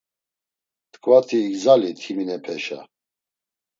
[0.93, 2.79] Tkvati igzalit haminepeşa.